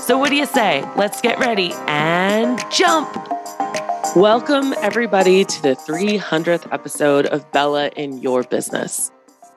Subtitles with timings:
[0.00, 0.82] So, what do you say?
[0.96, 3.14] Let's get ready and jump.
[4.16, 9.12] Welcome, everybody, to the 300th episode of Bella in Your Business.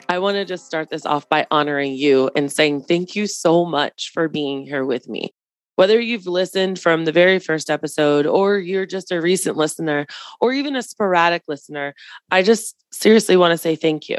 [0.10, 3.64] I want to just start this off by honoring you and saying thank you so
[3.64, 5.34] much for being here with me.
[5.76, 10.06] Whether you've listened from the very first episode or you're just a recent listener
[10.42, 11.96] or even a sporadic listener,
[12.30, 14.18] I just seriously want to say thank you.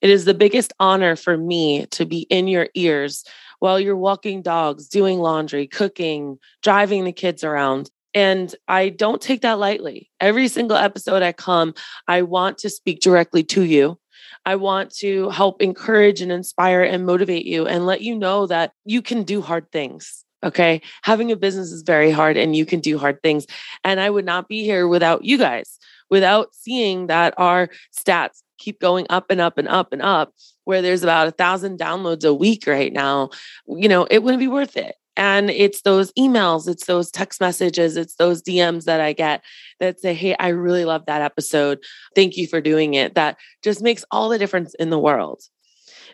[0.00, 3.24] It is the biggest honor for me to be in your ears
[3.58, 7.90] while you're walking dogs, doing laundry, cooking, driving the kids around.
[8.14, 10.10] And I don't take that lightly.
[10.20, 11.74] Every single episode I come,
[12.08, 13.98] I want to speak directly to you.
[14.46, 18.72] I want to help encourage and inspire and motivate you and let you know that
[18.84, 20.24] you can do hard things.
[20.44, 20.80] Okay.
[21.02, 23.46] Having a business is very hard and you can do hard things.
[23.82, 25.78] And I would not be here without you guys,
[26.10, 30.32] without seeing that our stats keep going up and up and up and up,
[30.64, 33.30] where there's about a thousand downloads a week right now.
[33.66, 34.96] You know, it wouldn't be worth it.
[35.18, 39.42] And it's those emails, it's those text messages, it's those DMs that I get
[39.80, 41.82] that say, Hey, I really love that episode.
[42.14, 43.14] Thank you for doing it.
[43.14, 45.40] That just makes all the difference in the world.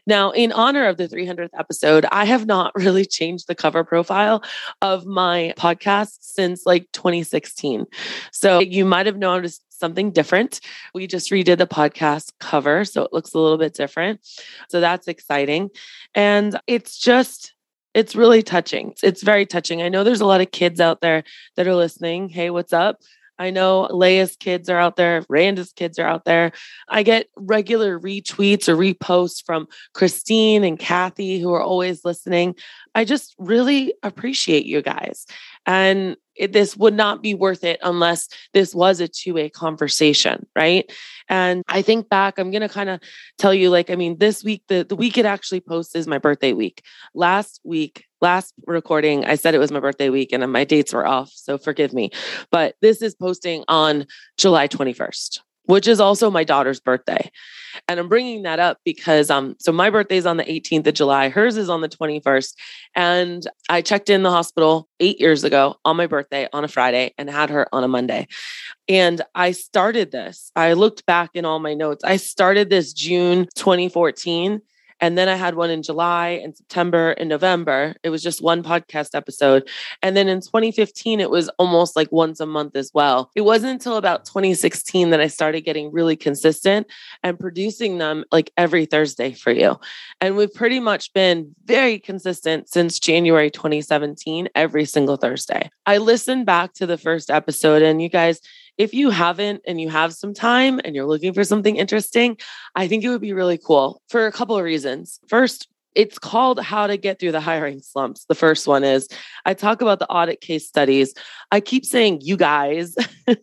[0.06, 4.42] Now, in honor of the 300th episode, I have not really changed the cover profile
[4.80, 7.86] of my podcast since like 2016.
[8.32, 10.60] So you might have noticed something different.
[10.94, 14.20] We just redid the podcast cover, so it looks a little bit different.
[14.68, 15.70] So that's exciting.
[16.14, 17.52] And it's just,
[17.94, 18.94] it's really touching.
[19.02, 19.82] It's very touching.
[19.82, 21.24] I know there's a lot of kids out there
[21.56, 22.28] that are listening.
[22.28, 23.00] Hey, what's up?
[23.38, 26.52] I know Leia's kids are out there, Randa's kids are out there.
[26.88, 32.54] I get regular retweets or reposts from Christine and Kathy who are always listening.
[32.94, 35.26] I just really appreciate you guys.
[35.66, 40.46] And it, this would not be worth it unless this was a two way conversation,
[40.56, 40.90] right?
[41.28, 43.00] And I think back, I'm going to kind of
[43.38, 46.18] tell you like, I mean, this week, the, the week it actually posts is my
[46.18, 46.82] birthday week.
[47.14, 51.06] Last week, last recording, I said it was my birthday week and my dates were
[51.06, 51.30] off.
[51.34, 52.10] So forgive me.
[52.50, 54.06] But this is posting on
[54.38, 55.40] July 21st
[55.72, 57.30] which is also my daughter's birthday.
[57.88, 60.92] And I'm bringing that up because um so my birthday is on the 18th of
[60.92, 62.54] July, hers is on the 21st,
[62.94, 67.14] and I checked in the hospital 8 years ago on my birthday on a Friday
[67.16, 68.28] and had her on a Monday.
[68.86, 70.52] And I started this.
[70.54, 72.04] I looked back in all my notes.
[72.04, 74.60] I started this June 2014
[75.02, 77.96] and then I had one in July and September and November.
[78.04, 79.68] It was just one podcast episode.
[80.00, 83.28] And then in 2015, it was almost like once a month as well.
[83.34, 86.86] It wasn't until about 2016 that I started getting really consistent
[87.24, 89.78] and producing them like every Thursday for you.
[90.20, 95.68] And we've pretty much been very consistent since January 2017, every single Thursday.
[95.84, 98.40] I listened back to the first episode, and you guys,
[98.78, 102.36] if you haven't and you have some time and you're looking for something interesting,
[102.74, 105.20] I think it would be really cool for a couple of reasons.
[105.28, 108.24] First, it's called How to Get Through the Hiring Slumps.
[108.24, 109.08] The first one is
[109.44, 111.12] I talk about the audit case studies.
[111.50, 112.96] I keep saying you guys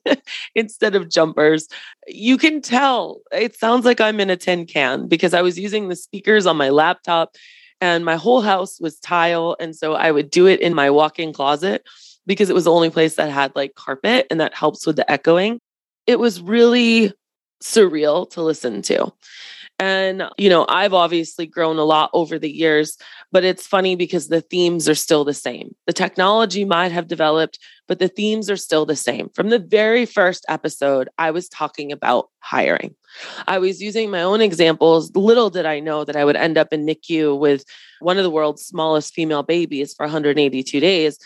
[0.55, 1.67] instead of jumpers.
[2.07, 5.89] You can tell it sounds like I'm in a tin can because I was using
[5.89, 7.35] the speakers on my laptop
[7.81, 9.55] and my whole house was tile.
[9.59, 11.87] And so I would do it in my walk in closet
[12.29, 15.11] because it was the only place that had like carpet and that helps with the
[15.11, 15.59] echoing.
[16.05, 17.11] It was really
[17.61, 19.11] surreal to listen to.
[19.79, 22.97] And, you know, I've obviously grown a lot over the years,
[23.31, 25.73] but it's funny because the themes are still the same.
[25.87, 27.57] The technology might have developed,
[27.87, 29.29] but the themes are still the same.
[29.29, 32.93] From the very first episode, I was talking about hiring.
[33.47, 35.15] I was using my own examples.
[35.15, 37.63] Little did I know that I would end up in NICU with
[38.01, 41.17] one of the world's smallest female babies for 182 days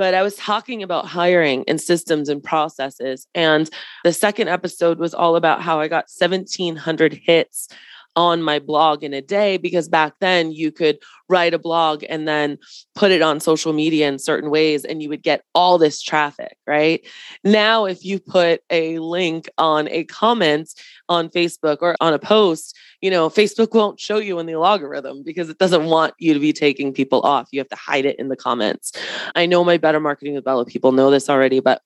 [0.00, 3.26] but I was talking about hiring and systems and processes.
[3.34, 3.68] And
[4.02, 7.68] the second episode was all about how I got 1,700 hits
[8.16, 10.98] on my blog in a day because back then you could
[11.28, 12.58] write a blog and then
[12.94, 16.56] put it on social media in certain ways and you would get all this traffic,
[16.66, 17.06] right?
[17.44, 20.68] Now, if you put a link on a comment
[21.08, 25.22] on Facebook or on a post, you know, Facebook won't show you in the algorithm
[25.22, 27.48] because it doesn't want you to be taking people off.
[27.52, 28.92] You have to hide it in the comments.
[29.34, 31.82] I know my better marketing with Bella people know this already, but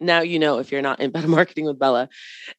[0.00, 2.08] now you know if you're not in better marketing with Bella.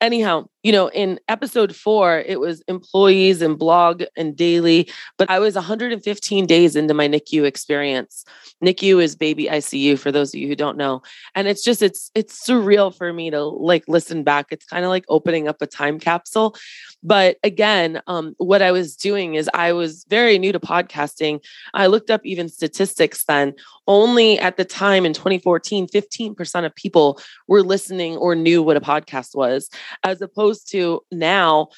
[0.02, 5.40] Anyhow, you know, in episode four, it was employees and blog and daily, but I
[5.40, 8.26] was 115 days into my NICU experience.
[8.64, 11.02] NICU is baby ICU for those of you who don't know.
[11.34, 14.48] And it's just, it's, it's surreal for me to like listen back.
[14.52, 16.56] It's kind of like opening up a time capsule.
[17.02, 21.42] But again, um, what I was doing is I was very new to podcasting.
[21.74, 23.54] I looked up even statistics then.
[23.88, 28.82] Only at the time in 2014, 15% of people were listening or knew what a
[28.82, 29.70] podcast was,
[30.04, 31.70] as opposed to now,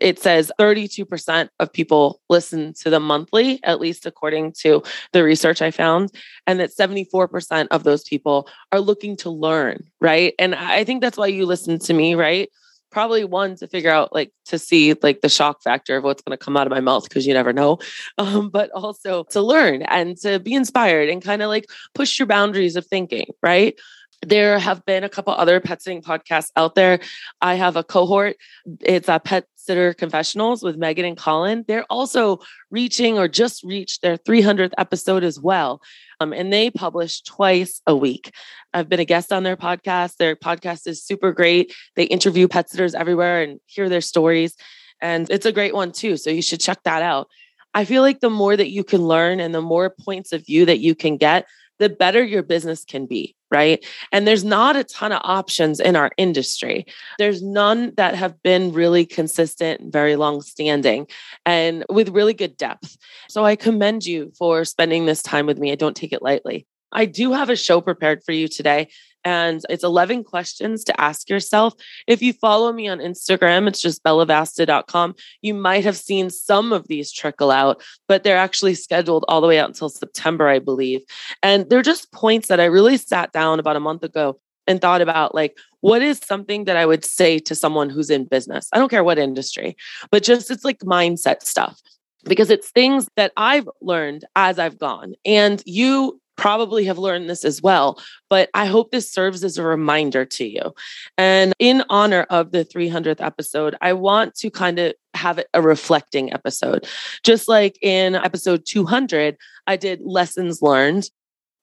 [0.00, 4.82] it says 32% of people listen to them monthly, at least according to
[5.12, 6.12] the research I found,
[6.46, 10.34] and that 74% of those people are looking to learn, right?
[10.38, 12.48] And I think that's why you listen to me, right?
[12.96, 16.36] probably one to figure out like to see like the shock factor of what's going
[16.36, 17.78] to come out of my mouth because you never know
[18.18, 22.26] um, but also to learn and to be inspired and kind of like push your
[22.26, 23.78] boundaries of thinking right
[24.22, 27.00] there have been a couple other pet sitting podcasts out there.
[27.40, 28.36] I have a cohort.
[28.80, 31.64] It's a pet sitter confessionals with Megan and Colin.
[31.66, 32.40] They're also
[32.70, 35.82] reaching or just reached their 300th episode as well.
[36.20, 38.32] Um, and they publish twice a week.
[38.72, 40.16] I've been a guest on their podcast.
[40.16, 41.74] Their podcast is super great.
[41.94, 44.56] They interview pet sitters everywhere and hear their stories.
[45.00, 46.16] And it's a great one too.
[46.16, 47.28] So you should check that out.
[47.74, 50.64] I feel like the more that you can learn and the more points of view
[50.64, 51.46] that you can get,
[51.78, 53.84] the better your business can be, right?
[54.12, 56.86] And there's not a ton of options in our industry.
[57.18, 61.06] There's none that have been really consistent very long standing
[61.44, 62.96] and with really good depth.
[63.28, 65.72] So I commend you for spending this time with me.
[65.72, 66.66] I don't take it lightly.
[66.92, 68.88] I do have a show prepared for you today,
[69.26, 71.74] and it's 11 questions to ask yourself.
[72.06, 75.16] If you follow me on Instagram, it's just bellavasta.com.
[75.42, 79.48] You might have seen some of these trickle out, but they're actually scheduled all the
[79.48, 81.00] way out until September, I believe.
[81.42, 84.38] And they're just points that I really sat down about a month ago
[84.68, 88.26] and thought about like, what is something that I would say to someone who's in
[88.26, 88.68] business?
[88.72, 89.76] I don't care what industry,
[90.12, 91.80] but just it's like mindset stuff
[92.24, 95.14] because it's things that I've learned as I've gone.
[95.24, 99.62] And you probably have learned this as well, but I hope this serves as a
[99.62, 100.74] reminder to you.
[101.18, 106.32] And in honor of the 300th episode, I want to kind of have a reflecting
[106.32, 106.86] episode.
[107.22, 109.36] Just like in episode 200,
[109.66, 111.10] I did lessons learned.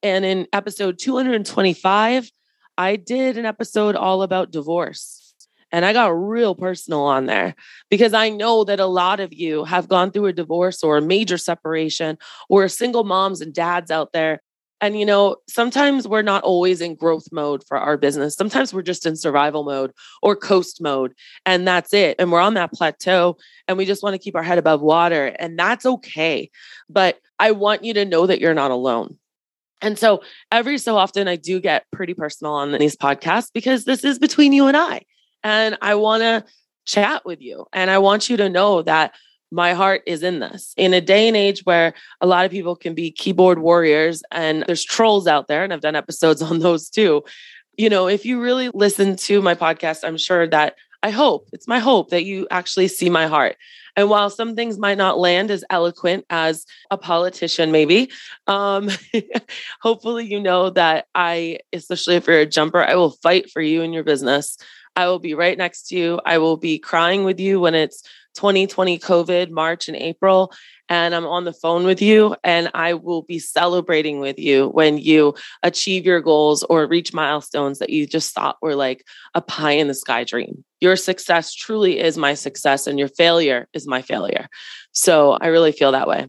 [0.01, 2.31] And in episode 225,
[2.77, 5.23] I did an episode all about divorce.
[5.71, 7.55] And I got real personal on there
[7.89, 11.01] because I know that a lot of you have gone through a divorce or a
[11.01, 14.42] major separation or single moms and dads out there
[14.83, 18.35] and, you know, sometimes we're not always in growth mode for our business.
[18.35, 21.13] Sometimes we're just in survival mode or coast mode,
[21.45, 22.17] and that's it.
[22.19, 23.37] And we're on that plateau
[23.69, 26.51] and we just want to keep our head above water, and that's okay.
[26.89, 29.17] But I want you to know that you're not alone.
[29.81, 30.21] And so
[30.51, 34.51] every so often, I do get pretty personal on these podcasts because this is between
[34.51, 35.03] you and I.
[35.45, 36.43] And I want to
[36.83, 37.67] chat with you.
[37.71, 39.13] And I want you to know that
[39.53, 40.73] my heart is in this.
[40.77, 44.63] In a day and age where a lot of people can be keyboard warriors and
[44.65, 47.23] there's trolls out there, and I've done episodes on those too.
[47.77, 51.67] You know, if you really listen to my podcast, I'm sure that I hope, it's
[51.67, 53.57] my hope that you actually see my heart.
[53.95, 58.09] And while some things might not land as eloquent as a politician, maybe,
[58.47, 58.89] um,
[59.81, 63.83] hopefully you know that I, especially if you're a jumper, I will fight for you
[63.83, 64.57] and your business.
[64.95, 66.19] I will be right next to you.
[66.25, 68.03] I will be crying with you when it's
[68.35, 70.51] 2020 COVID, March and April.
[70.89, 74.97] And I'm on the phone with you, and I will be celebrating with you when
[74.97, 75.33] you
[75.63, 79.87] achieve your goals or reach milestones that you just thought were like a pie in
[79.87, 80.63] the sky dream.
[80.81, 84.47] Your success truly is my success, and your failure is my failure.
[84.91, 86.27] So I really feel that way.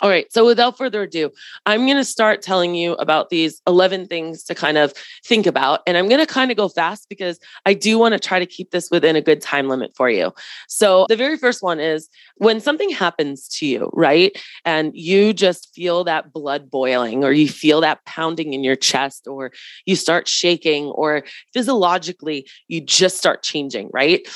[0.00, 0.30] All right.
[0.32, 1.30] So without further ado,
[1.64, 4.92] I'm going to start telling you about these 11 things to kind of
[5.24, 5.80] think about.
[5.86, 8.46] And I'm going to kind of go fast because I do want to try to
[8.46, 10.32] keep this within a good time limit for you.
[10.68, 14.36] So the very first one is when something happens to you, right?
[14.64, 19.26] And you just feel that blood boiling or you feel that pounding in your chest
[19.26, 19.52] or
[19.86, 21.24] you start shaking or
[21.54, 24.26] physiologically you just start changing, right?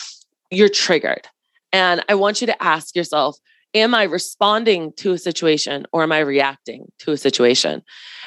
[0.51, 1.29] You're triggered.
[1.73, 3.39] And I want you to ask yourself,
[3.75, 7.83] am I responding to a situation or am I reacting to a situation?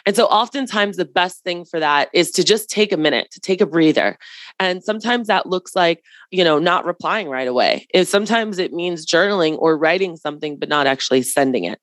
[0.05, 3.39] And so oftentimes the best thing for that is to just take a minute, to
[3.39, 4.17] take a breather.
[4.59, 7.87] And sometimes that looks like, you know, not replying right away.
[7.93, 11.79] If sometimes it means journaling or writing something but not actually sending it.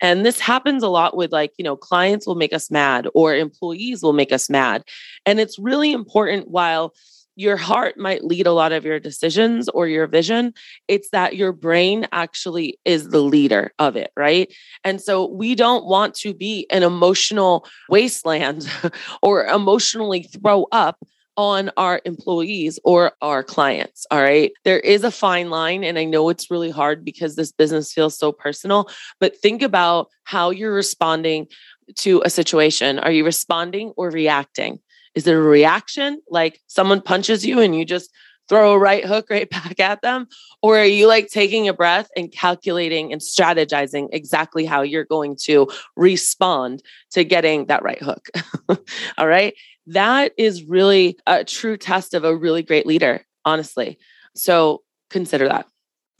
[0.00, 3.34] And this happens a lot with like, you know, clients will make us mad or
[3.34, 4.82] employees will make us mad.
[5.24, 6.94] And it's really important while
[7.36, 10.54] your heart might lead a lot of your decisions or your vision.
[10.88, 14.52] It's that your brain actually is the leader of it, right?
[14.84, 18.68] And so we don't want to be an emotional wasteland
[19.22, 20.98] or emotionally throw up
[21.36, 24.06] on our employees or our clients.
[24.10, 24.52] All right.
[24.64, 25.82] There is a fine line.
[25.82, 28.88] And I know it's really hard because this business feels so personal,
[29.18, 31.48] but think about how you're responding
[31.96, 32.98] to a situation.
[32.98, 34.78] Are you responding or reacting?
[35.14, 38.10] Is it a reaction like someone punches you and you just
[38.48, 40.26] throw a right hook right back at them?
[40.62, 45.36] Or are you like taking a breath and calculating and strategizing exactly how you're going
[45.44, 48.28] to respond to getting that right hook?
[49.18, 49.54] All right.
[49.86, 53.98] That is really a true test of a really great leader, honestly.
[54.34, 55.66] So consider that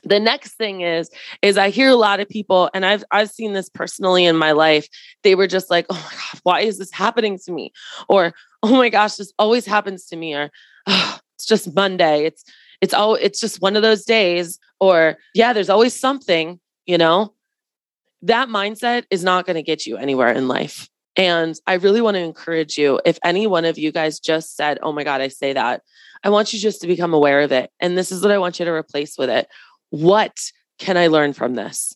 [0.04, 1.11] the next thing is
[1.42, 4.52] is i hear a lot of people and i've i've seen this personally in my
[4.52, 4.88] life
[5.23, 7.73] they were just like oh my god why is this happening to me
[8.08, 8.32] or
[8.62, 10.50] oh my gosh this always happens to me or
[10.87, 12.25] oh, it's just Monday.
[12.25, 12.44] It's
[12.80, 17.34] it's all it's just one of those days or yeah, there's always something, you know.
[18.23, 20.88] That mindset is not going to get you anywhere in life.
[21.16, 24.78] And I really want to encourage you if any one of you guys just said,
[24.82, 25.82] "Oh my god, I say that."
[26.25, 27.70] I want you just to become aware of it.
[27.80, 29.46] And this is what I want you to replace with it.
[29.94, 31.94] What can I learn from this?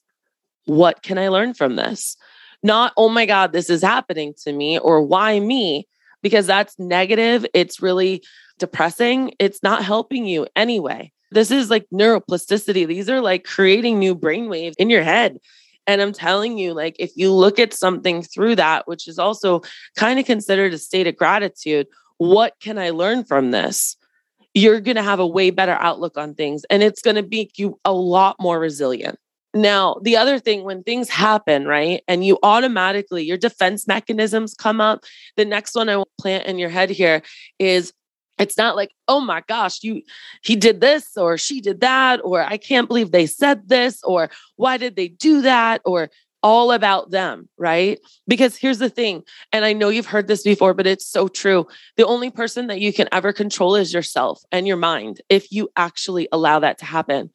[0.67, 2.17] What can I learn from this?
[2.63, 5.89] Not, oh my God, this is happening to me, or why me?
[6.23, 7.45] Because that's negative.
[7.55, 8.23] It's really
[8.61, 11.13] depressing, it's not helping you anyway.
[11.33, 12.87] This is like neuroplasticity.
[12.87, 15.39] These are like creating new brain waves in your head.
[15.89, 19.63] And I'm telling you, like, if you look at something through that, which is also
[19.97, 21.89] kind of considered a state of gratitude,
[22.19, 23.97] what can I learn from this?
[24.59, 27.61] You're going to have a way better outlook on things and it's going to make
[27.61, 29.17] you a lot more resilient.
[29.55, 34.81] Now, the other thing, when things happen, right, and you automatically, your defense mechanisms come
[34.81, 35.05] up,
[35.37, 37.23] the next one I will plant in your head here
[37.61, 37.93] is
[38.39, 40.03] it's not like oh my gosh you
[40.43, 44.31] he did this or she did that or i can't believe they said this or
[44.55, 46.09] why did they do that or
[46.43, 47.99] all about them, right?
[48.27, 51.67] Because here's the thing, and I know you've heard this before, but it's so true.
[51.97, 55.69] The only person that you can ever control is yourself and your mind if you
[55.77, 57.31] actually allow that to happen.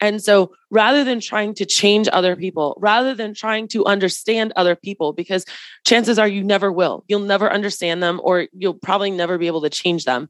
[0.00, 4.76] And so rather than trying to change other people, rather than trying to understand other
[4.76, 5.46] people, because
[5.86, 9.62] chances are you never will, you'll never understand them or you'll probably never be able
[9.62, 10.28] to change them.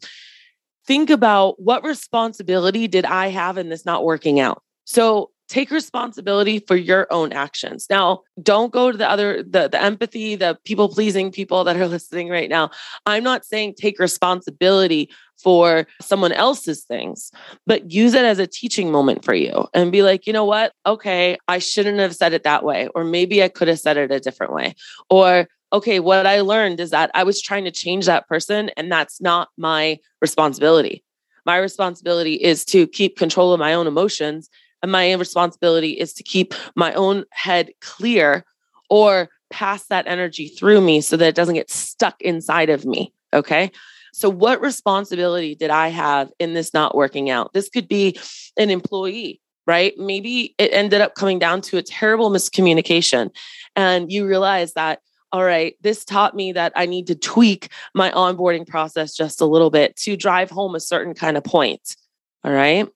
[0.87, 4.63] Think about what responsibility did I have in this not working out?
[4.85, 7.87] So take responsibility for your own actions.
[7.91, 11.87] Now, don't go to the other the the empathy, the people pleasing people that are
[11.97, 12.71] listening right now.
[13.05, 15.11] I'm not saying take responsibility
[15.43, 17.31] for someone else's things,
[17.67, 20.73] but use it as a teaching moment for you and be like, "You know what?
[20.87, 24.11] Okay, I shouldn't have said it that way or maybe I could have said it
[24.11, 24.75] a different way."
[25.11, 28.91] Or okay, what I learned is that I was trying to change that person and
[28.91, 31.05] that's not my responsibility.
[31.45, 34.49] My responsibility is to keep control of my own emotions
[34.83, 38.45] and my responsibility is to keep my own head clear
[38.91, 43.13] or pass that energy through me so that it doesn't get stuck inside of me.
[43.33, 43.71] Okay.
[44.13, 47.53] So, what responsibility did I have in this not working out?
[47.53, 48.19] This could be
[48.59, 49.95] an employee, right?
[49.97, 53.31] Maybe it ended up coming down to a terrible miscommunication.
[53.75, 55.01] And you realize that,
[55.33, 59.47] all right, this taught me that I need to tweak my onboarding process just a
[59.47, 61.97] little bit to drive home a certain kind of point.
[62.45, 62.87] All right.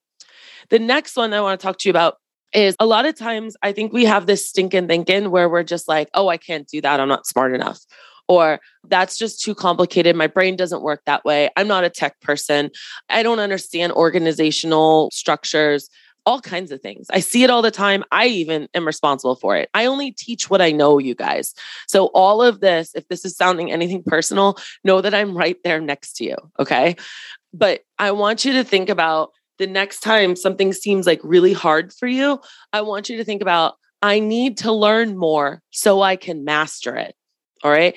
[0.70, 2.16] The next one I want to talk to you about
[2.52, 5.88] is a lot of times I think we have this stinking thinking where we're just
[5.88, 7.00] like, oh, I can't do that.
[7.00, 7.80] I'm not smart enough.
[8.28, 10.16] Or that's just too complicated.
[10.16, 11.50] My brain doesn't work that way.
[11.56, 12.70] I'm not a tech person.
[13.08, 15.88] I don't understand organizational structures,
[16.24, 17.06] all kinds of things.
[17.10, 18.02] I see it all the time.
[18.10, 19.70] I even am responsible for it.
[19.74, 21.54] I only teach what I know, you guys.
[21.86, 25.80] So, all of this, if this is sounding anything personal, know that I'm right there
[25.80, 26.36] next to you.
[26.58, 26.96] Okay.
[27.54, 31.92] But I want you to think about the next time something seems like really hard
[31.92, 32.40] for you,
[32.72, 36.96] I want you to think about, I need to learn more so I can master
[36.96, 37.14] it.
[37.64, 37.94] All right.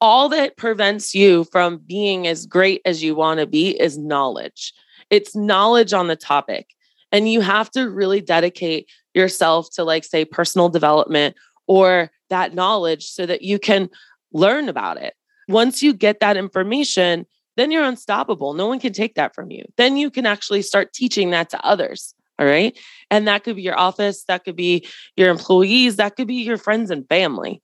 [0.00, 4.72] All that prevents you from being as great as you want to be is knowledge.
[5.10, 6.68] It's knowledge on the topic.
[7.10, 11.36] And you have to really dedicate yourself to, like, say, personal development
[11.66, 13.88] or that knowledge so that you can
[14.32, 15.14] learn about it.
[15.48, 17.26] Once you get that information,
[17.58, 18.54] then you're unstoppable.
[18.54, 19.64] No one can take that from you.
[19.76, 22.14] Then you can actually start teaching that to others.
[22.38, 22.78] All right.
[23.10, 24.86] And that could be your office, that could be
[25.16, 27.60] your employees, that could be your friends and family.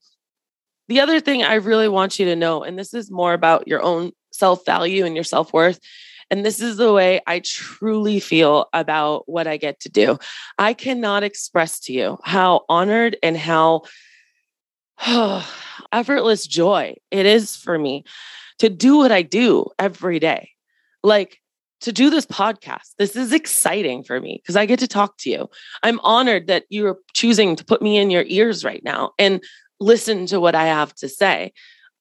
[0.89, 3.81] The other thing I really want you to know, and this is more about your
[3.81, 5.79] own self value and your self worth.
[6.29, 10.19] And this is the way I truly feel about what I get to do.
[10.57, 13.83] I cannot express to you how honored and how
[15.07, 15.49] oh,
[15.93, 18.03] effortless joy it is for me
[18.59, 20.49] to do what I do every day.
[21.03, 21.39] Like
[21.81, 22.93] to do this podcast.
[22.97, 25.49] This is exciting for me because I get to talk to you.
[25.83, 29.43] I'm honored that you're choosing to put me in your ears right now and
[29.79, 31.53] listen to what I have to say.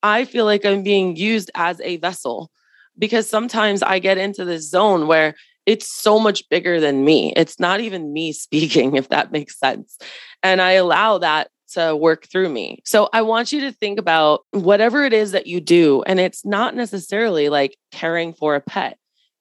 [0.02, 2.50] I feel like I'm being used as a vessel
[2.98, 5.34] because sometimes I get into this zone where
[5.66, 7.32] it's so much bigger than me.
[7.36, 9.98] It's not even me speaking, if that makes sense.
[10.42, 12.80] And I allow that to work through me.
[12.84, 16.02] So I want you to think about whatever it is that you do.
[16.02, 18.98] And it's not necessarily like caring for a pet.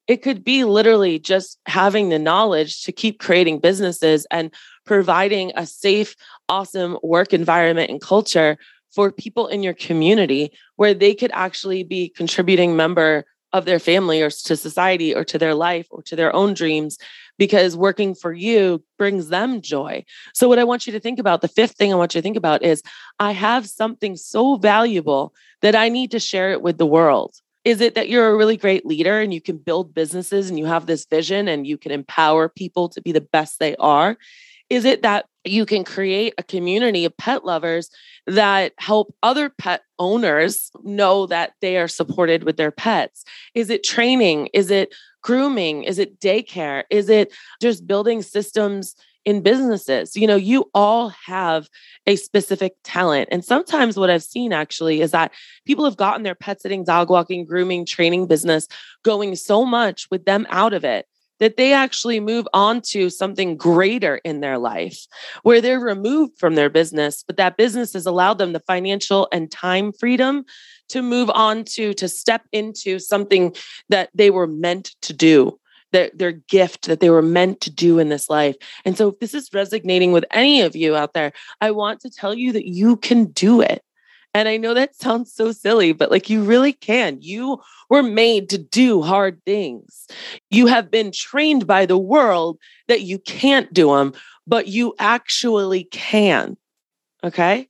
[0.08, 4.54] It could be literally just having the knowledge to keep creating businesses and
[4.86, 6.16] providing a safe,
[6.50, 8.58] awesome work environment and culture
[8.94, 14.22] for people in your community where they could actually be contributing member of their family
[14.22, 16.98] or to society or to their life or to their own dreams
[17.38, 20.04] because working for you brings them joy.
[20.34, 22.24] So, what I want you to think about, the fifth thing I want you to
[22.24, 22.82] think about is
[23.20, 27.36] I have something so valuable that I need to share it with the world.
[27.64, 30.66] Is it that you're a really great leader and you can build businesses and you
[30.66, 34.18] have this vision and you can empower people to be the best they are?
[34.70, 37.90] Is it that you can create a community of pet lovers
[38.28, 43.24] that help other pet owners know that they are supported with their pets?
[43.54, 44.50] Is it training?
[44.54, 45.84] Is it grooming?
[45.84, 46.84] Is it daycare?
[46.90, 48.96] Is it just building systems
[49.26, 50.16] in businesses?
[50.16, 51.70] You know, you all have
[52.08, 53.30] a specific talent.
[53.32, 55.32] And sometimes what I've seen actually is that
[55.66, 58.68] people have gotten their pet sitting, dog walking, grooming, training business
[59.04, 61.08] going so much with them out of it
[61.44, 65.06] that they actually move on to something greater in their life
[65.42, 69.52] where they're removed from their business, but that business has allowed them the financial and
[69.52, 70.46] time freedom
[70.88, 73.54] to move on to, to step into something
[73.90, 75.60] that they were meant to do.
[75.92, 78.56] Their, their gift that they were meant to do in this life.
[78.84, 82.10] And so, if this is resonating with any of you out there, I want to
[82.10, 83.84] tell you that you can do it.
[84.34, 87.18] And I know that sounds so silly, but like you really can.
[87.22, 87.60] You
[87.90, 90.08] were made to do hard things.
[90.50, 94.14] You have been trained by the world that you can't do them,
[94.48, 96.58] but you actually can.
[97.24, 97.70] Okay.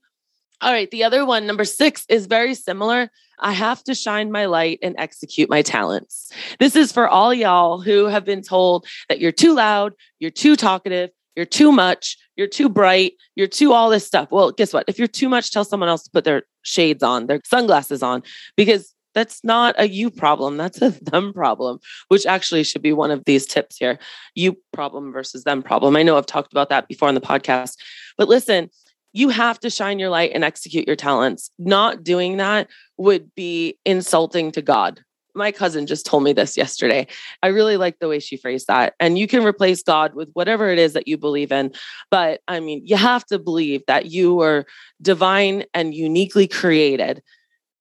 [0.61, 0.89] All right.
[0.89, 3.11] The other one, number six, is very similar.
[3.39, 6.31] I have to shine my light and execute my talents.
[6.59, 10.55] This is for all y'all who have been told that you're too loud, you're too
[10.55, 14.31] talkative, you're too much, you're too bright, you're too all this stuff.
[14.31, 14.85] Well, guess what?
[14.87, 18.23] If you're too much, tell someone else to put their shades on, their sunglasses on,
[18.55, 20.57] because that's not a you problem.
[20.57, 23.99] That's a them problem, which actually should be one of these tips here
[24.35, 25.95] you problem versus them problem.
[25.95, 27.77] I know I've talked about that before on the podcast,
[28.17, 28.69] but listen,
[29.13, 31.51] you have to shine your light and execute your talents.
[31.59, 35.01] Not doing that would be insulting to God
[35.35, 37.07] my cousin just told me this yesterday.
[37.41, 38.93] I really like the way she phrased that.
[38.99, 41.73] And you can replace God with whatever it is that you believe in.
[42.11, 44.65] But I mean, you have to believe that you are
[45.01, 47.21] divine and uniquely created,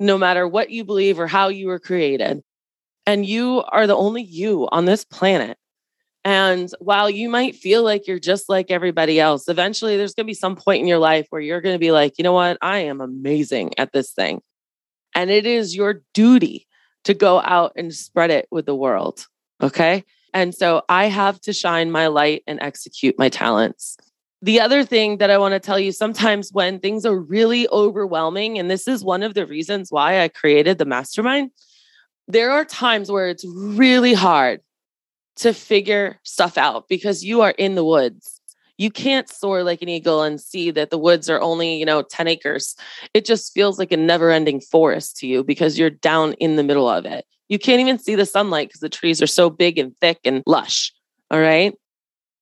[0.01, 2.43] no matter what you believe or how you were created.
[3.07, 5.59] And you are the only you on this planet.
[6.25, 10.31] And while you might feel like you're just like everybody else, eventually there's going to
[10.31, 12.59] be some point in your life where you're going to be like, you know what?
[12.63, 14.41] I am amazing at this thing.
[15.17, 16.69] And it is your duty
[17.05, 19.27] to go out and spread it with the world.
[19.63, 20.05] Okay.
[20.35, 23.97] And so I have to shine my light and execute my talents.
[24.41, 28.59] The other thing that I want to tell you sometimes when things are really overwhelming,
[28.59, 31.51] and this is one of the reasons why I created the mastermind,
[32.27, 34.61] there are times where it's really hard
[35.37, 38.41] to figure stuff out because you are in the woods
[38.79, 42.03] you can't soar like an eagle and see that the woods are only, you know,
[42.03, 42.75] 10 acres.
[43.15, 46.63] It just feels like a never ending forest to you because you're down in the
[46.63, 47.25] middle of it.
[47.49, 50.43] You can't even see the sunlight because the trees are so big and thick and
[50.47, 50.93] lush.
[51.31, 51.75] All right.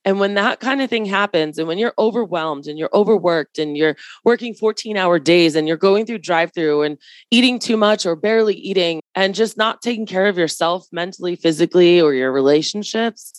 [0.05, 3.77] And when that kind of thing happens, and when you're overwhelmed and you're overworked and
[3.77, 6.97] you're working 14 hour days and you're going through drive through and
[7.31, 12.01] eating too much or barely eating and just not taking care of yourself mentally, physically,
[12.01, 13.35] or your relationships,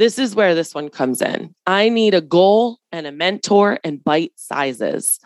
[0.00, 1.54] this is where this one comes in.
[1.66, 5.20] I need a goal and a mentor and bite sizes.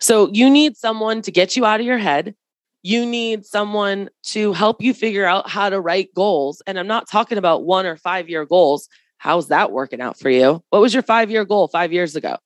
[0.00, 2.36] So you need someone to get you out of your head.
[2.82, 6.62] You need someone to help you figure out how to write goals.
[6.68, 8.88] And I'm not talking about one or five year goals.
[9.18, 10.62] How's that working out for you?
[10.70, 12.36] What was your five year goal five years ago?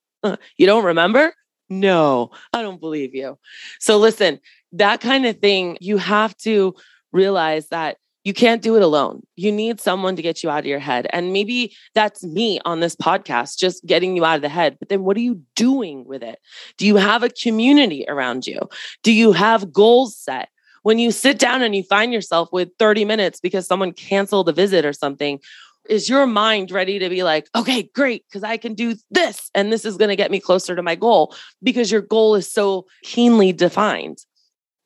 [0.57, 1.31] You don't remember?
[1.69, 3.37] No, I don't believe you.
[3.79, 4.39] So listen,
[4.71, 6.73] that kind of thing, you have to
[7.11, 9.25] realize that you can't do it alone.
[9.37, 11.07] You need someone to get you out of your head.
[11.13, 14.75] And maybe that's me on this podcast, just getting you out of the head.
[14.79, 16.37] But then what are you doing with it?
[16.77, 18.59] Do you have a community around you?
[19.01, 20.49] Do you have goals set?
[20.83, 24.51] When you sit down and you find yourself with 30 minutes because someone canceled a
[24.51, 25.39] visit or something,
[25.87, 29.71] is your mind ready to be like, okay, great, because I can do this and
[29.71, 32.87] this is going to get me closer to my goal because your goal is so
[33.03, 34.17] keenly defined?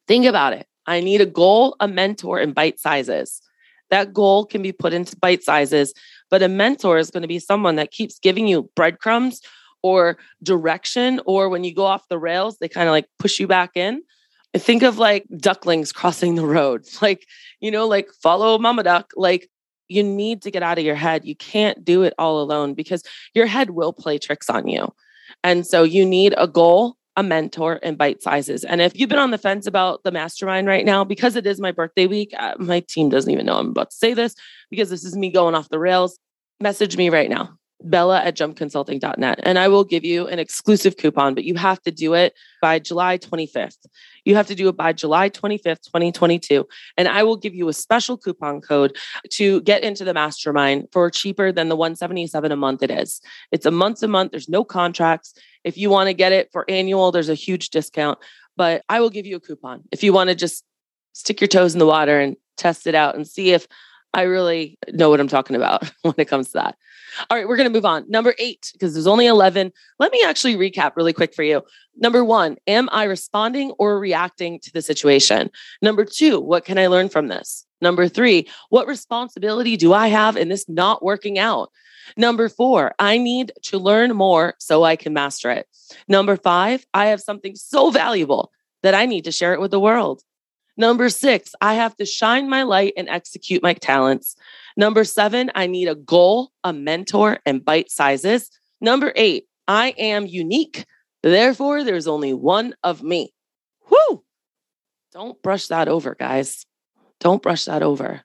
[0.07, 0.67] Think about it.
[0.87, 3.41] I need a goal, a mentor, and bite sizes.
[3.89, 5.93] That goal can be put into bite sizes,
[6.29, 9.41] but a mentor is going to be someone that keeps giving you breadcrumbs
[9.83, 13.47] or direction, or when you go off the rails, they kind of like push you
[13.47, 14.01] back in.
[14.55, 17.25] Think of like ducklings crossing the road, like,
[17.59, 19.11] you know, like follow mama duck.
[19.15, 19.49] Like,
[19.87, 21.25] you need to get out of your head.
[21.25, 24.93] You can't do it all alone because your head will play tricks on you.
[25.43, 28.63] And so you need a goal, a mentor, in bite sizes.
[28.63, 31.59] And if you've been on the fence about the mastermind right now, because it is
[31.59, 34.35] my birthday week, uh, my team doesn't even know I'm about to say this
[34.69, 36.17] because this is me going off the rails.
[36.59, 39.39] Message me right now bella at jumpconsulting.net.
[39.43, 42.79] And I will give you an exclusive coupon, but you have to do it by
[42.79, 43.85] July 25th.
[44.25, 46.67] You have to do it by July 25th, 2022.
[46.97, 48.97] And I will give you a special coupon code
[49.31, 53.21] to get into the mastermind for cheaper than the 177 a month it is.
[53.51, 55.33] It's a month to month, there's no contracts.
[55.63, 58.19] If you want to get it for annual, there's a huge discount,
[58.57, 60.63] but I will give you a coupon if you want to just
[61.13, 63.67] stick your toes in the water and test it out and see if
[64.13, 66.77] I really know what I'm talking about when it comes to that.
[67.29, 68.09] All right, we're going to move on.
[68.09, 69.71] Number eight, because there's only 11.
[69.99, 71.61] Let me actually recap really quick for you.
[71.95, 75.49] Number one, am I responding or reacting to the situation?
[75.81, 77.65] Number two, what can I learn from this?
[77.81, 81.71] Number three, what responsibility do I have in this not working out?
[82.17, 85.67] Number four, I need to learn more so I can master it.
[86.07, 88.51] Number five, I have something so valuable
[88.83, 90.21] that I need to share it with the world.
[90.77, 94.35] Number six, I have to shine my light and execute my talents.
[94.77, 98.49] Number seven, I need a goal, a mentor, and bite sizes.
[98.79, 100.85] Number eight, I am unique.
[101.23, 103.33] Therefore, there's only one of me.
[103.89, 104.23] Whoo!
[105.11, 106.65] Don't brush that over, guys.
[107.19, 108.21] Don't brush that over.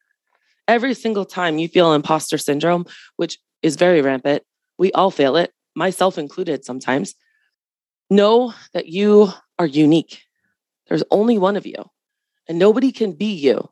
[0.68, 4.42] Every single time you feel imposter syndrome, which is very rampant,
[4.78, 7.14] we all feel it, myself included sometimes.
[8.09, 10.22] Know that you are unique.
[10.88, 11.90] There's only one of you,
[12.48, 13.68] and nobody can be you.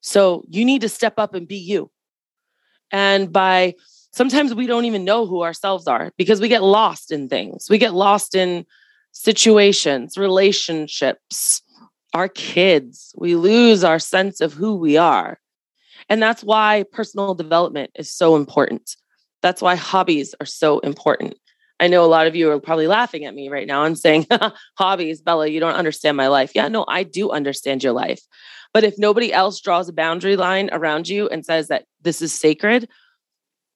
[0.00, 1.90] So you need to step up and be you.
[2.92, 3.74] And by
[4.12, 7.68] sometimes we don't even know who ourselves are because we get lost in things.
[7.68, 8.64] We get lost in
[9.12, 11.62] situations, relationships,
[12.14, 13.14] our kids.
[13.16, 15.38] We lose our sense of who we are.
[16.08, 18.96] And that's why personal development is so important.
[19.42, 21.34] That's why hobbies are so important.
[21.78, 24.26] I know a lot of you are probably laughing at me right now and saying,
[24.78, 26.52] Hobbies, Bella, you don't understand my life.
[26.54, 28.20] Yeah, no, I do understand your life.
[28.72, 32.32] But if nobody else draws a boundary line around you and says that this is
[32.32, 32.88] sacred,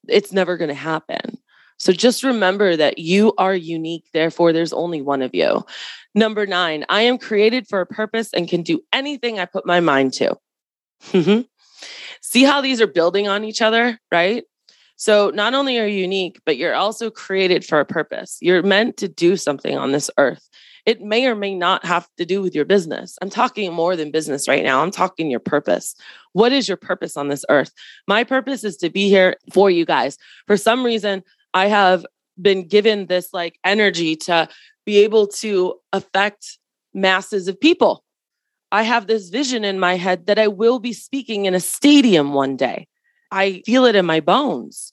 [0.08, 1.38] it's never going to happen.
[1.78, 4.04] So just remember that you are unique.
[4.12, 5.64] Therefore, there's only one of you.
[6.14, 9.80] Number nine, I am created for a purpose and can do anything I put my
[9.80, 10.36] mind to.
[11.12, 11.42] Mm-hmm.
[12.20, 14.44] See how these are building on each other, right?
[15.00, 18.36] So not only are you unique, but you're also created for a purpose.
[18.42, 20.46] You're meant to do something on this earth.
[20.84, 23.16] It may or may not have to do with your business.
[23.22, 24.82] I'm talking more than business right now.
[24.82, 25.94] I'm talking your purpose.
[26.34, 27.72] What is your purpose on this earth?
[28.06, 30.18] My purpose is to be here for you guys.
[30.46, 31.22] For some reason,
[31.54, 32.04] I have
[32.38, 34.50] been given this like energy to
[34.84, 36.58] be able to affect
[36.92, 38.04] masses of people.
[38.70, 42.34] I have this vision in my head that I will be speaking in a stadium
[42.34, 42.86] one day.
[43.30, 44.92] I feel it in my bones.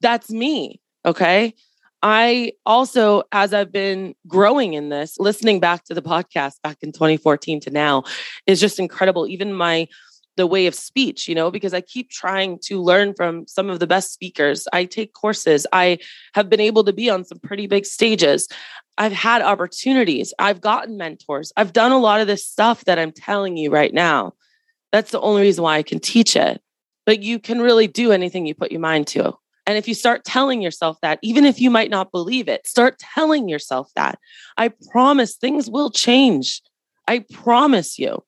[0.00, 0.80] That's me.
[1.04, 1.54] Okay.
[2.02, 6.90] I also, as I've been growing in this, listening back to the podcast back in
[6.90, 8.02] 2014 to now
[8.46, 9.26] is just incredible.
[9.28, 9.86] Even my
[10.36, 13.80] the way of speech, you know, because I keep trying to learn from some of
[13.80, 14.66] the best speakers.
[14.72, 15.66] I take courses.
[15.72, 15.98] I
[16.34, 18.48] have been able to be on some pretty big stages.
[18.96, 20.32] I've had opportunities.
[20.38, 21.52] I've gotten mentors.
[21.56, 24.32] I've done a lot of this stuff that I'm telling you right now.
[24.90, 26.62] That's the only reason why I can teach it.
[27.04, 29.34] But you can really do anything you put your mind to.
[29.66, 32.98] And if you start telling yourself that, even if you might not believe it, start
[32.98, 34.18] telling yourself that.
[34.56, 36.62] I promise things will change.
[37.06, 38.24] I promise you.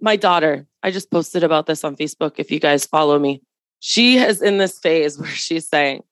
[0.00, 3.42] My daughter, I just posted about this on Facebook if you guys follow me.
[3.80, 6.02] She is in this phase where she's saying,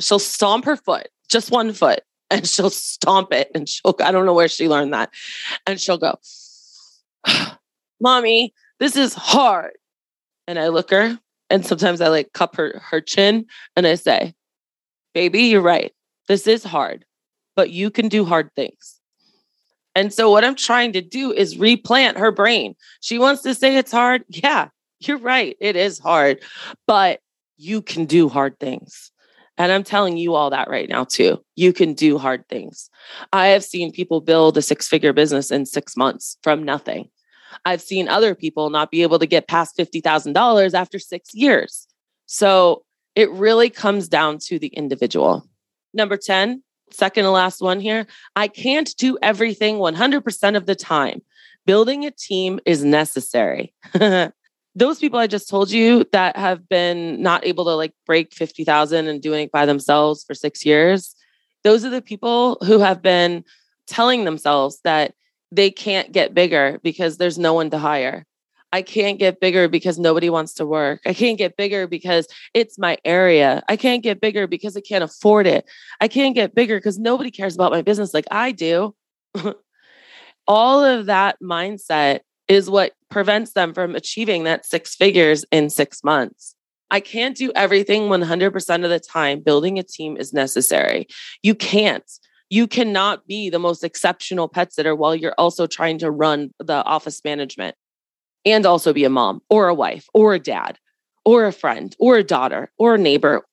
[0.00, 3.50] she'll stomp her foot, just one foot, and she'll stomp it.
[3.54, 5.10] And she'll, I don't know where she learned that.
[5.66, 6.18] And she'll go,
[8.00, 9.72] Mommy, this is hard.
[10.48, 11.18] And I look her
[11.50, 14.34] and sometimes I like cup her her chin and I say,
[15.14, 15.92] "Baby, you're right.
[16.28, 17.04] This is hard,
[17.56, 19.00] but you can do hard things."
[19.94, 22.76] And so what I'm trying to do is replant her brain.
[23.00, 24.24] She wants to say it's hard.
[24.28, 24.68] Yeah,
[25.00, 25.56] you're right.
[25.60, 26.42] It is hard,
[26.86, 27.20] but
[27.56, 29.10] you can do hard things.
[29.56, 31.42] And I'm telling you all that right now, too.
[31.56, 32.88] You can do hard things.
[33.32, 37.10] I have seen people build a six figure business in six months from nothing.
[37.64, 41.86] I've seen other people not be able to get past $50,000 after six years.
[42.26, 42.84] So
[43.14, 45.48] it really comes down to the individual.
[45.94, 48.06] Number 10, second to last one here.
[48.36, 51.22] I can't do everything 100% of the time.
[51.66, 53.74] Building a team is necessary.
[54.74, 59.08] Those people I just told you that have been not able to like break 50,000
[59.08, 61.16] and doing it by themselves for six years,
[61.64, 63.44] those are the people who have been
[63.88, 65.14] telling themselves that
[65.50, 68.24] they can't get bigger because there's no one to hire.
[68.72, 71.00] I can't get bigger because nobody wants to work.
[71.06, 73.62] I can't get bigger because it's my area.
[73.68, 75.64] I can't get bigger because I can't afford it.
[76.00, 78.94] I can't get bigger because nobody cares about my business like I do.
[80.46, 86.04] All of that mindset is what prevents them from achieving that six figures in six
[86.04, 86.54] months.
[86.90, 89.40] I can't do everything 100% of the time.
[89.40, 91.06] Building a team is necessary.
[91.42, 92.10] You can't.
[92.50, 96.82] You cannot be the most exceptional pet sitter while you're also trying to run the
[96.84, 97.76] office management
[98.44, 100.78] and also be a mom or a wife or a dad
[101.24, 103.46] or a friend or a daughter or a neighbor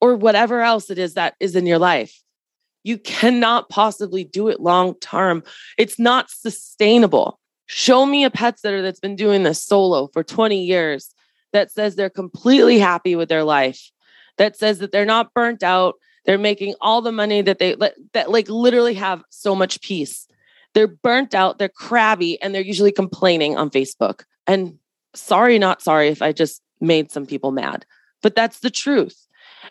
[0.00, 2.22] or whatever else it is that is in your life.
[2.84, 5.42] You cannot possibly do it long term.
[5.76, 7.40] It's not sustainable.
[7.66, 11.12] Show me a pet sitter that's been doing this solo for 20 years
[11.52, 13.90] that says they're completely happy with their life,
[14.38, 17.76] that says that they're not burnt out, they're making all the money that they
[18.12, 20.28] that like literally have so much peace.
[20.74, 24.24] They're burnt out, they're crabby, and they're usually complaining on Facebook.
[24.46, 24.78] And
[25.14, 27.86] sorry, not sorry if I just made some people mad,
[28.22, 29.26] but that's the truth.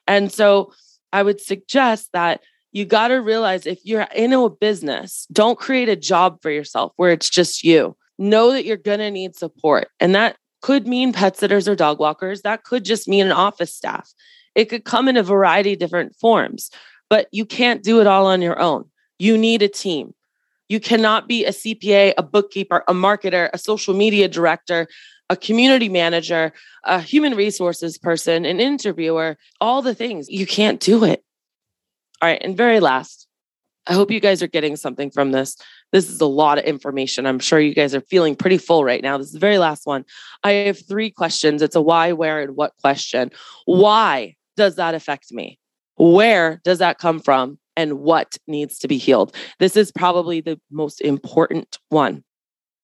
[0.07, 0.73] And so
[1.13, 2.41] I would suggest that
[2.71, 6.91] you got to realize if you're in a business, don't create a job for yourself
[6.95, 7.95] where it's just you.
[8.17, 9.89] Know that you're going to need support.
[9.99, 12.41] And that could mean pet sitters or dog walkers.
[12.41, 14.11] That could just mean an office staff.
[14.55, 16.71] It could come in a variety of different forms,
[17.09, 18.89] but you can't do it all on your own.
[19.19, 20.13] You need a team.
[20.67, 24.87] You cannot be a CPA, a bookkeeper, a marketer, a social media director,
[25.29, 30.29] a community manager, a human resources person, an interviewer, all the things.
[30.29, 31.23] You can't do it.
[32.21, 32.41] All right.
[32.41, 33.27] And very last,
[33.87, 35.57] I hope you guys are getting something from this.
[35.91, 37.25] This is a lot of information.
[37.25, 39.17] I'm sure you guys are feeling pretty full right now.
[39.17, 40.05] This is the very last one.
[40.43, 41.61] I have three questions.
[41.61, 43.31] It's a why, where, and what question.
[43.65, 45.59] Why does that affect me?
[45.97, 47.59] Where does that come from?
[47.77, 49.35] And what needs to be healed?
[49.59, 52.23] This is probably the most important one.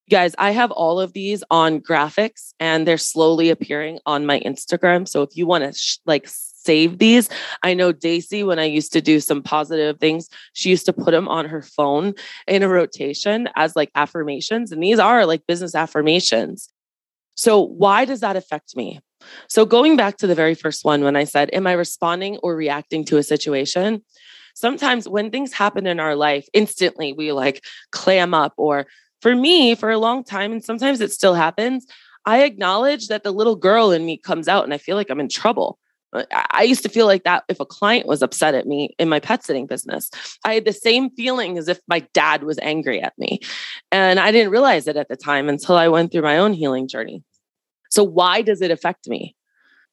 [0.10, 5.07] Guys, I have all of these on graphics and they're slowly appearing on my Instagram.
[5.07, 7.29] So if you want to sh- like save these,
[7.63, 11.12] I know Daisy, when I used to do some positive things, she used to put
[11.12, 12.13] them on her phone
[12.45, 14.73] in a rotation as like affirmations.
[14.73, 16.69] And these are like business affirmations.
[17.36, 18.99] So why does that affect me?
[19.47, 22.55] So, going back to the very first one, when I said, Am I responding or
[22.55, 24.03] reacting to a situation?
[24.55, 28.53] Sometimes when things happen in our life, instantly we like clam up.
[28.57, 28.86] Or
[29.21, 31.86] for me, for a long time, and sometimes it still happens,
[32.25, 35.19] I acknowledge that the little girl in me comes out and I feel like I'm
[35.19, 35.79] in trouble.
[36.13, 39.10] Uh, I used to feel like that if a client was upset at me in
[39.10, 40.10] my pet sitting business.
[40.43, 43.39] I had the same feeling as if my dad was angry at me.
[43.91, 46.88] And I didn't realize it at the time until I went through my own healing
[46.88, 47.23] journey.
[47.91, 49.36] So, why does it affect me?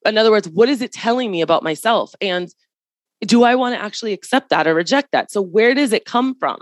[0.07, 2.15] In other words, what is it telling me about myself?
[2.21, 2.49] And
[3.21, 5.31] do I want to actually accept that or reject that?
[5.31, 6.59] So, where does it come from?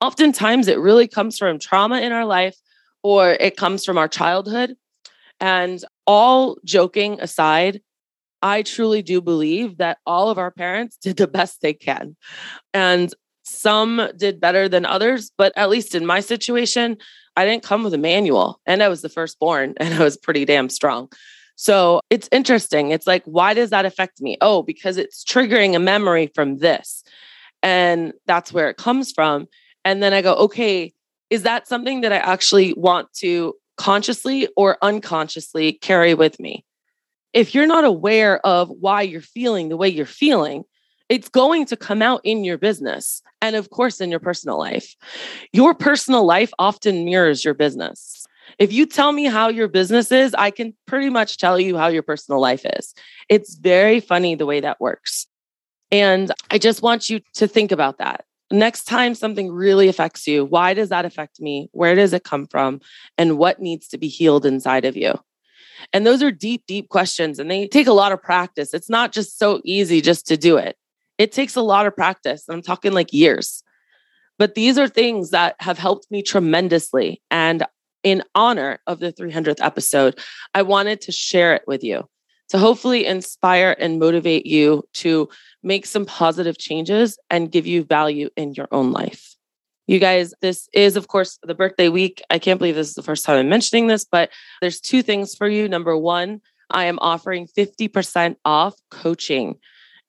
[0.00, 2.56] Oftentimes, it really comes from trauma in our life
[3.02, 4.74] or it comes from our childhood.
[5.40, 7.80] And all joking aside,
[8.42, 12.16] I truly do believe that all of our parents did the best they can.
[12.74, 13.14] And
[13.44, 16.96] some did better than others, but at least in my situation,
[17.36, 20.44] I didn't come with a manual and I was the firstborn and I was pretty
[20.44, 21.10] damn strong.
[21.56, 22.90] So it's interesting.
[22.90, 24.36] It's like, why does that affect me?
[24.40, 27.04] Oh, because it's triggering a memory from this.
[27.62, 29.46] And that's where it comes from.
[29.84, 30.92] And then I go, okay,
[31.30, 36.64] is that something that I actually want to consciously or unconsciously carry with me?
[37.32, 40.64] If you're not aware of why you're feeling the way you're feeling,
[41.12, 44.96] it's going to come out in your business and, of course, in your personal life.
[45.52, 48.26] Your personal life often mirrors your business.
[48.58, 51.88] If you tell me how your business is, I can pretty much tell you how
[51.88, 52.94] your personal life is.
[53.28, 55.26] It's very funny the way that works.
[55.90, 58.24] And I just want you to think about that.
[58.50, 61.68] Next time something really affects you, why does that affect me?
[61.72, 62.80] Where does it come from?
[63.18, 65.20] And what needs to be healed inside of you?
[65.92, 68.72] And those are deep, deep questions and they take a lot of practice.
[68.72, 70.78] It's not just so easy just to do it.
[71.18, 72.44] It takes a lot of practice.
[72.48, 73.62] I'm talking like years.
[74.38, 77.22] But these are things that have helped me tremendously.
[77.30, 77.64] And
[78.02, 80.18] in honor of the 300th episode,
[80.54, 82.08] I wanted to share it with you
[82.48, 85.28] to hopefully inspire and motivate you to
[85.62, 89.36] make some positive changes and give you value in your own life.
[89.86, 92.22] You guys, this is, of course, the birthday week.
[92.30, 95.34] I can't believe this is the first time I'm mentioning this, but there's two things
[95.34, 95.68] for you.
[95.68, 99.56] Number one, I am offering 50% off coaching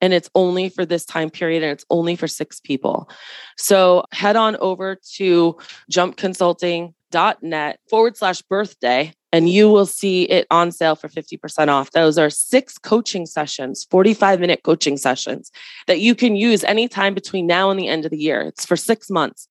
[0.04, 3.10] and it's only for this time period and it's only for six people.
[3.58, 5.58] So head on over to
[5.90, 11.92] jumpconsulting.net forward slash birthday and you will see it on sale for 50% off.
[11.92, 15.52] Those are six coaching sessions, 45 minute coaching sessions
[15.88, 18.42] that you can use anytime between now and the end of the year.
[18.42, 19.48] It's for six months.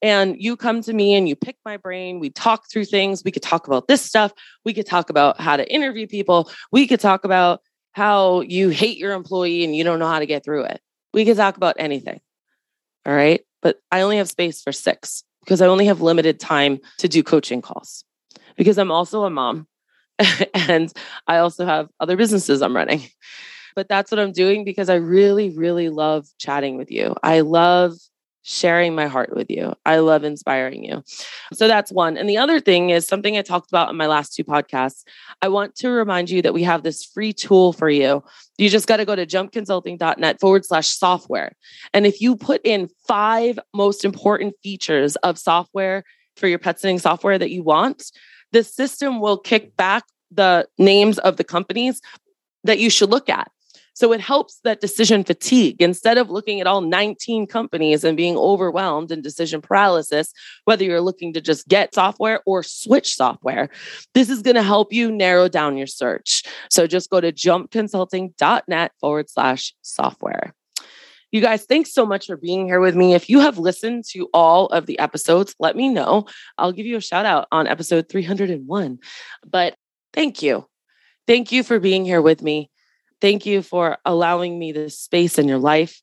[0.00, 2.20] and you come to me and you pick my brain.
[2.20, 3.22] We talk through things.
[3.22, 4.32] We could talk about this stuff.
[4.64, 6.50] We could talk about how to interview people.
[6.72, 7.60] We could talk about
[7.94, 10.80] how you hate your employee and you don't know how to get through it.
[11.12, 12.20] We can talk about anything.
[13.06, 13.40] All right.
[13.62, 17.22] But I only have space for six because I only have limited time to do
[17.22, 18.04] coaching calls
[18.56, 19.68] because I'm also a mom
[20.54, 20.92] and
[21.26, 23.02] I also have other businesses I'm running.
[23.76, 27.14] But that's what I'm doing because I really, really love chatting with you.
[27.22, 27.94] I love
[28.46, 29.72] sharing my heart with you.
[29.86, 31.02] I love inspiring you.
[31.54, 32.18] So that's one.
[32.18, 35.02] And the other thing is something I talked about in my last two podcasts.
[35.40, 38.22] I want to remind you that we have this free tool for you.
[38.58, 41.56] You just got to go to jumpconsulting.net forward slash software.
[41.94, 46.04] And if you put in five most important features of software
[46.36, 48.12] for your pet sitting software that you want,
[48.52, 52.02] the system will kick back the names of the companies
[52.64, 53.50] that you should look at.
[53.94, 55.80] So it helps that decision fatigue.
[55.80, 60.32] Instead of looking at all 19 companies and being overwhelmed and decision paralysis,
[60.64, 63.70] whether you're looking to just get software or switch software,
[64.12, 66.42] this is going to help you narrow down your search.
[66.70, 70.54] So just go to jumpconsulting.net forward slash software.
[71.30, 73.14] You guys, thanks so much for being here with me.
[73.14, 76.26] If you have listened to all of the episodes, let me know.
[76.58, 78.98] I'll give you a shout out on episode 301.
[79.44, 79.74] But
[80.12, 80.68] thank you.
[81.26, 82.70] Thank you for being here with me.
[83.24, 86.02] Thank you for allowing me this space in your life.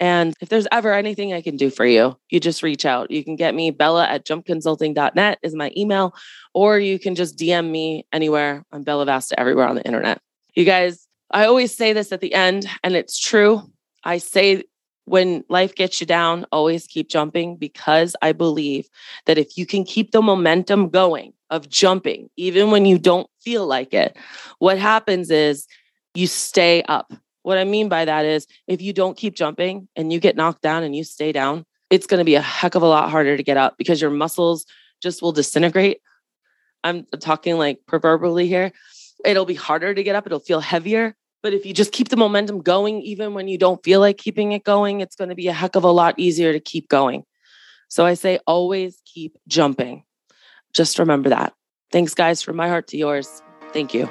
[0.00, 3.12] And if there's ever anything I can do for you, you just reach out.
[3.12, 6.16] You can get me, Bella at jumpconsulting.net is my email,
[6.54, 8.64] or you can just DM me anywhere.
[8.72, 10.20] I'm Bella Vasta everywhere on the internet.
[10.56, 13.62] You guys, I always say this at the end, and it's true.
[14.02, 14.64] I say
[15.04, 18.88] when life gets you down, always keep jumping because I believe
[19.26, 23.64] that if you can keep the momentum going of jumping, even when you don't feel
[23.64, 24.16] like it,
[24.58, 25.68] what happens is
[26.18, 27.12] you stay up.
[27.42, 30.62] What I mean by that is if you don't keep jumping and you get knocked
[30.62, 33.36] down and you stay down, it's going to be a heck of a lot harder
[33.36, 34.66] to get up because your muscles
[35.00, 36.00] just will disintegrate.
[36.82, 38.72] I'm talking like proverbially here.
[39.24, 41.14] It'll be harder to get up, it'll feel heavier.
[41.40, 44.52] But if you just keep the momentum going, even when you don't feel like keeping
[44.52, 47.22] it going, it's going to be a heck of a lot easier to keep going.
[47.88, 50.02] So I say always keep jumping.
[50.74, 51.54] Just remember that.
[51.92, 53.40] Thanks, guys, from my heart to yours.
[53.72, 54.10] Thank you.